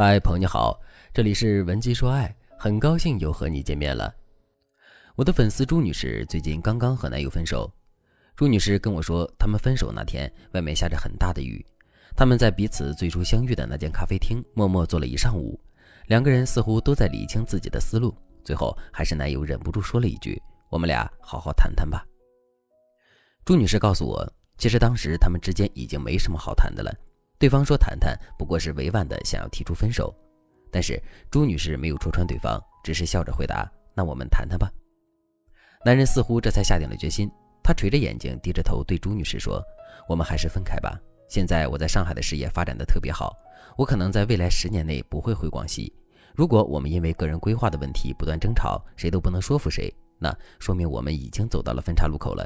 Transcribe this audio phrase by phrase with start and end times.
[0.00, 0.80] 嗨，朋友你好，
[1.12, 4.14] 这里是文姬说爱，很高兴又和你见面了。
[5.16, 7.68] 我的粉丝朱女士最近刚刚和男友分手。
[8.36, 11.66] 朱女士跟我说，他们分手那天外面下着很大的雨，
[12.14, 15.60] 他们在彼此最初相遇的那间咖啡厅默默坐了一上午，
[16.06, 20.40] 两个人似乎都在理清自己的思路，最后还是男友忍不住说了一句
[20.70, 22.06] ：“我们俩好好谈谈吧。”
[23.44, 26.94] 朱女士告诉我，其实当时他们之间已经没什么好谈的了。
[27.38, 30.12] 对方说谈谈不过是委婉的想要提出分手，
[30.72, 34.68] 但是朱女士没有戳穿对方，只是笑着回答：“那我们谈谈吧。”
[35.86, 37.30] 男人似乎这才下定了决心，
[37.62, 39.62] 他垂着眼睛，低着头对朱女士说
[40.08, 40.98] ：“我们还是分开吧。
[41.28, 43.32] 现在我在上海的事业发展的特别好，
[43.76, 45.92] 我可能在未来十年内不会回广西。
[46.34, 52.44] 如果我们因为个人规划的问题不断争吵，谁都不能说服谁，那说明我们已经走到了分岔路口了。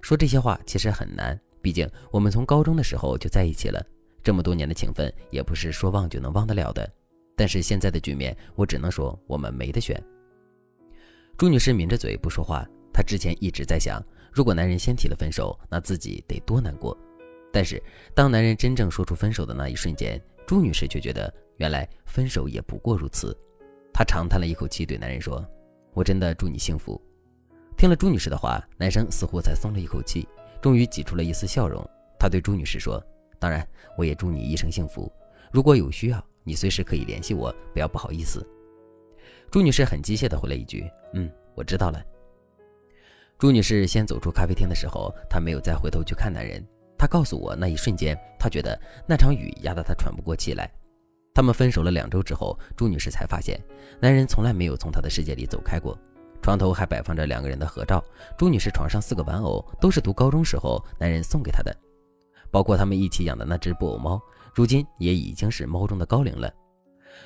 [0.00, 3.84] 说这些话其实很难，毕竟我们从高中的时候就在一起了。”
[4.22, 6.88] 这么多年的情分也不是说忘就能忘得了的，
[7.36, 10.00] 但是现在的局面，我只能说我们没得选。
[11.36, 14.00] 朱女士抿着嘴不说话，她之前一直在想，
[14.32, 16.96] 如果男人先提了分手，那自己得多难过。
[17.52, 17.82] 但是
[18.14, 23.36] 当男人真正说出分手的那一瞬间，朱女士却觉得原来分手也不过如此。
[23.92, 25.44] 她长叹了一口气，对男人说
[25.94, 27.00] ：“我真的祝你幸福。”
[27.76, 30.28] 听了朱女士的话，男生似乎才松了一口气，
[30.60, 31.84] 终于挤出了一丝笑容。
[32.20, 33.04] 他对朱女士说。
[33.42, 33.66] 当然，
[33.98, 35.12] 我也祝你一生幸福。
[35.50, 38.46] 如果有需要，你随时可以联系我，不要不好意思。
[39.50, 42.00] 朱女士很机械地回了一句：“嗯，我知道了。”
[43.40, 46.64] 朱女士先走出咖啡厅的时候，她没有再回头去看男人。
[46.96, 50.70] 她告诉我，那一瞬间，她觉得那场雨压得她喘不过气来。
[51.34, 53.60] 他们分手了两周之后，朱女士才发现，
[54.00, 55.98] 男人从来没有从她的世界里走开过。
[56.40, 58.04] 床头还摆放着两个人的合照，
[58.38, 61.76] 朱女士床上四个玩偶都是读高中时候男人送给她的。
[62.52, 64.20] 包括他们一起养的那只布偶猫，
[64.54, 66.52] 如今也已经是猫中的高龄了。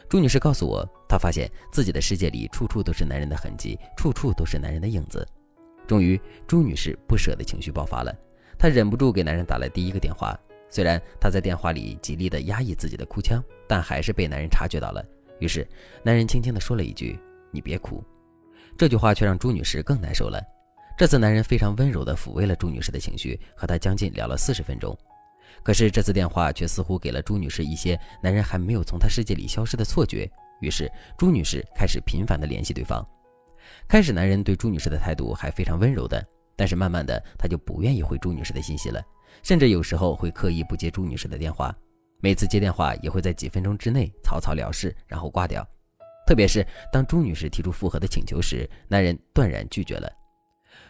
[0.09, 5.27] 朱女士告诉我，她发现自己的世界里处处都是男人的痕迹，处处都是男人的影子。
[5.87, 8.17] 终于，朱女士不舍的情绪爆发了，
[8.57, 10.39] 她忍不住给男人打了第一个电话。
[10.69, 15.05] 虽然她在电话里极力的压抑自己的哭腔，但还是被男人察觉到了。
[15.39, 15.67] 于是，
[16.03, 17.19] 男人轻轻的说了一句
[17.53, 18.03] ：“你别哭。”
[18.77, 20.41] 这句话却让朱女士更难受了。
[20.99, 24.97] 这次，男人非常温柔的抚慰了朱女士的情绪，和她将近聊了四十分钟。
[25.63, 30.31] 可是这次电话却似乎给了朱女士一些男人还没有从她世界里消失的错觉。
[30.61, 33.07] 于是朱女士开始频繁的联系对方。
[33.89, 36.25] 开始男人对朱女士的态度还非常温柔的，
[36.57, 39.03] 但是慢慢的他就不愿意回朱女士的信息了，
[39.43, 41.75] 甚至有时候会刻意不接朱女士的电话。
[42.21, 45.67] 每次接电话也会在几分钟之内草草了事，然后挂掉。
[46.27, 50.11] 特别是当朱女士提出复合的请求时，男人断然拒绝了。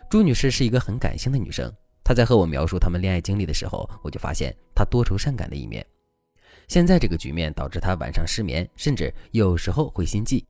[0.08, 1.72] 朱女士是一个很感性的女生。
[2.06, 5.84] 他在和我描述他们恋爱经历的时候，我就发现他多愁善感的一面。
[6.68, 10.46] 现在这个局面导致他晚上失眠，甚至有时候会心悸。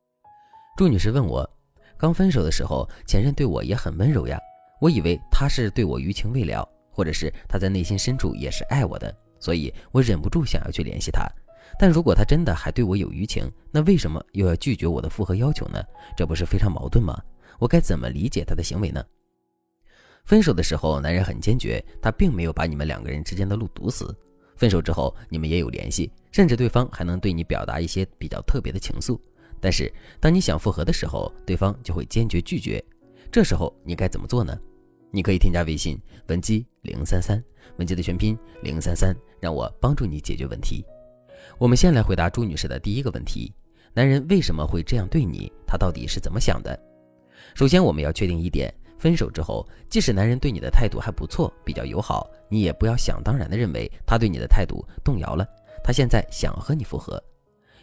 [0.77, 1.51] 朱女士问我，
[1.97, 4.39] 刚分手的时候，前任对我也很温柔呀，
[4.83, 11.27] 我以为他是对我余情未了，或者是他在内心深处也是爱我的，所以我忍不住想要去联系他。
[11.79, 15.83] 但如果他真的还对我有余情，那为什么又要拒绝我的复合要求呢？
[16.15, 17.19] 这不是非常矛盾吗？
[17.59, 19.03] 我该怎么理解他的行为呢？
[20.27, 24.13] 分手的时候，男人很坚决，他并没有把你们两个人之间的路堵死。
[24.57, 29.17] 分手之后，你们也有联系，甚至对方还能对你表达一些比较特别的情愫。
[29.61, 32.85] 但是，当你想复合的时候，对方就会坚决拒绝。
[33.31, 34.59] 这时候你该怎么做呢？
[35.13, 37.43] 你可以添加微信文姬零三三，
[37.79, 40.85] 文姬的全拼零三三，让我帮助你解决问题。
[41.57, 43.55] 我们先来回答朱女士的第一个问题：
[43.95, 45.53] 男人为什么会这样对你？
[45.65, 46.77] 他到底是怎么想的？
[47.55, 48.75] 首先，我们要确定一点。
[48.99, 55.47] 分手之后，即使男人对你的态度还不错，比较友好，你也不要想当然的认为他对你的态度动摇了，
[55.83, 57.23] 他现在想和你复合。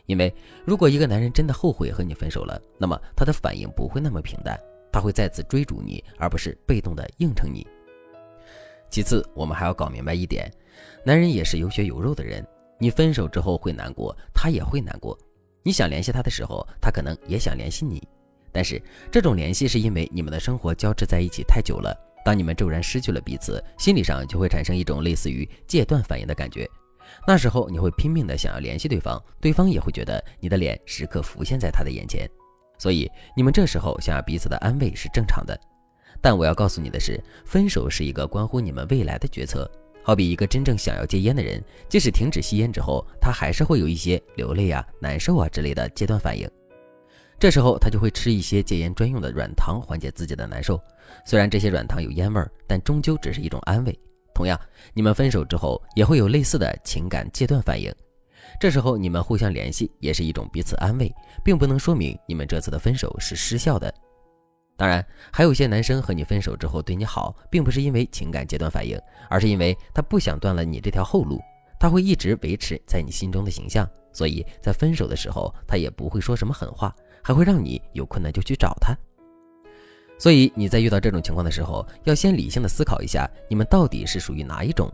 [0.05, 0.33] 因为
[0.65, 4.59] 如果一个男人真的后悔和你分手了，那么他的反应不会那么平淡，
[4.91, 7.65] 他会再次追逐你，而不是被动的应承你。
[8.89, 10.51] 其次，我们还要搞明白一点，
[11.05, 12.45] 男人也是有血有肉的人，
[12.77, 15.17] 你分手之后会难过，他也会难过。
[15.63, 18.05] 你想联系他的时候，他可能也想联系你。
[18.53, 26.69] 但是这种联系是因为你们的生活交织在一起太久了，当你们骤然失去了彼此，心理上就会产生一种类似于戒断反应的感觉。
[27.27, 32.29] 那时候你会拼命的想要联系对方，对方也会觉得你的脸时刻浮现在他的眼前，
[32.77, 35.59] 所以你们这时候想要彼此的安慰是正常的。
[36.21, 39.69] 但我要告诉你的是，分手是一个关乎你们未来的决策。
[40.05, 46.49] 好比一个真正想要戒烟的人，即使停止吸烟之后，他还是会有一些流泪啊、难受啊之类的戒断反应。
[47.43, 50.79] 这时候他就会吃一些戒烟专用的软糖，缓解自己的难受。
[51.25, 53.99] 虽然这些软糖有烟味儿，但终究只是一种安慰。
[54.33, 54.57] 同样，
[54.93, 57.93] 你们分手之后也会有类似的情感戒断反应。
[58.61, 61.13] 这时候你们互相联系也是一种彼此安慰，
[61.43, 63.93] 并不能说明你们这次的分手是失效的。
[64.77, 68.97] 当然，还有些男生和你分手之后对你好，并不是因为情感阶段反应，
[69.29, 71.41] 而是因为他不想断了你这条后路，
[71.83, 78.95] 他会一直维持在你心中的形象，所以在分手的时候他也不会说什么狠话，还会让你有困难就去找他。
[80.17, 84.89] 所以你在遇到这种情况的时候，要先理性的思考一下，你们到底是属于哪一种，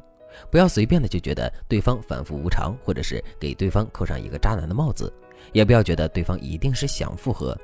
[0.49, 5.13] 不要随便的就觉得对方反复无常，或者是给对方扣上一个渣男的帽子，
[5.53, 7.55] 也不要觉得对方一定是想复合。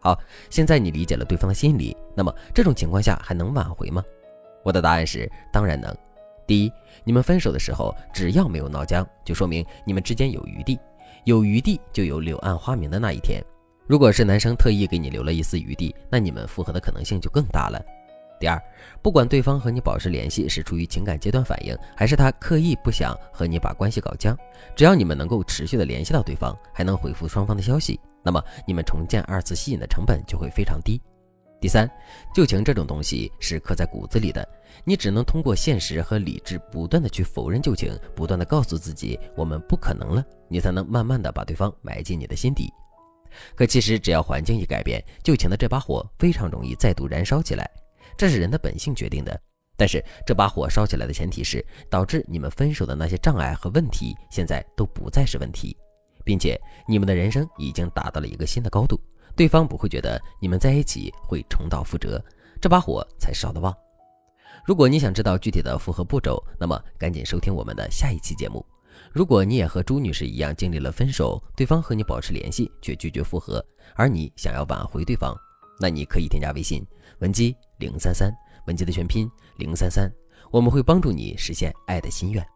[0.00, 0.18] 好，
[0.48, 4.02] 现在你理解了对方的心理，那么这种情况下还能挽回吗？
[4.64, 5.94] 我的答案是当然能。
[6.46, 6.72] 第一，
[7.04, 10.78] 你们分手的时候只要没有闹僵，就说明你们之间有余地，
[11.24, 13.42] 有余地就有柳暗花明的那一天。
[13.86, 17.84] 如果是男生特意给你留了一丝余地，那你们复合的可能性就更大了。
[18.38, 18.60] 第二，
[19.00, 24.36] 不管对方和你保持联系是出于情感阶段反应，还是他刻意不想和你把关系搞僵，
[24.74, 27.98] 只要你们能够持续的联系到对方，还能回复双方的消息。
[28.22, 31.00] 那么你们重建二次吸引的成本就会非常低。
[31.60, 31.90] 第三，
[32.34, 34.46] 旧情这种东西是刻在骨子里的，
[34.84, 42.70] 你只能通过现实和理智不断的去否认旧情，不断的告诉自己我们不可能了，你才能慢慢的把对方埋进你的心底。
[43.54, 47.68] 可其实只要环境一改变，旧情的这把火非常容易再度燃烧起来，
[48.16, 49.40] 这是人的本性决定的。
[49.78, 55.76] 但是这把火烧起来的前提是，导致你们分手的那些障碍和问题现在都不再是问题。
[56.24, 59.00] 并且你们的人生已经达到了一个新的高度，
[59.36, 62.20] 对方不会觉得你们在一起会重蹈覆辙，
[62.60, 63.72] 这把火才烧得旺。
[64.64, 68.64] 如果你想知道具体的复合步骤，那么赶紧收听我们的下一期节目。
[69.12, 75.36] 如果你也和朱女士一样经历了分手，对方和你保持联系却拒绝复合，而你想要挽回对方，
[75.78, 76.84] 那你可以添加微信
[77.18, 78.32] 文姬零三三，
[78.66, 80.10] 文姬的全拼零三三，
[80.50, 82.55] 我们会帮助你实现爱的心愿。